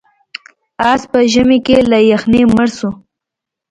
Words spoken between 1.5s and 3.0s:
کې له یخنۍ مړ شو.